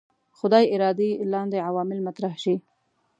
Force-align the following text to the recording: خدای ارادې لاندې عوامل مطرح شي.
خدای 0.37 0.65
ارادې 0.75 1.09
لاندې 1.33 1.57
عوامل 1.67 1.99
مطرح 2.07 2.33
شي. 2.43 2.55